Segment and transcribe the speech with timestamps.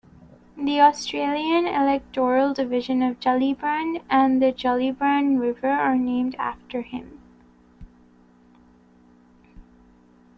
[0.57, 7.19] The Australian electoral Division of Gellibrand and the Gellibrand River are named after him.